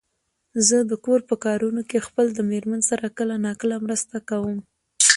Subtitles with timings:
[0.67, 4.57] زه د کور په کارونو کې خپل د مېرمن سره کله ناکله مرسته کوم.